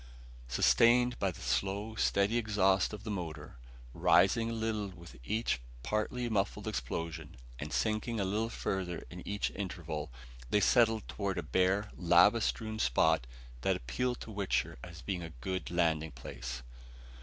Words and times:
Sustained 0.47 1.19
by 1.19 1.29
the 1.29 1.41
slow, 1.43 1.93
steady 1.93 2.39
exhaust 2.39 2.91
of 2.91 3.03
the 3.03 3.11
motor, 3.11 3.59
rising 3.93 4.49
a 4.49 4.53
little 4.53 4.87
with 4.87 5.15
each 5.23 5.61
partly 5.83 6.27
muffled 6.27 6.67
explosion 6.67 7.37
and 7.59 7.71
sinking 7.71 8.19
a 8.19 8.25
little 8.25 8.49
further 8.49 9.05
in 9.11 9.21
each 9.27 9.51
interval, 9.51 10.11
they 10.49 10.59
settled 10.59 11.07
toward 11.07 11.37
a 11.37 11.43
bare, 11.43 11.91
lava 11.95 12.41
strewn 12.41 12.79
spot 12.79 13.27
that 13.61 13.75
appealed 13.75 14.19
to 14.21 14.31
Wichter 14.31 14.79
as 14.83 15.03
being 15.03 15.21
a 15.21 15.29
good 15.39 15.69
landing 15.69 16.09
place. 16.13 16.63